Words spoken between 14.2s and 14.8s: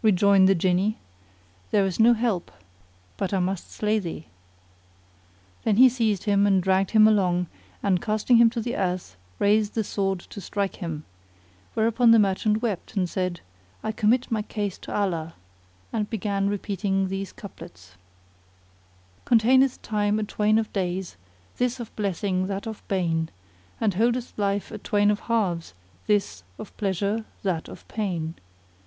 my case